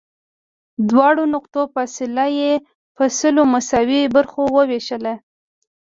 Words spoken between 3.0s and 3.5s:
سلو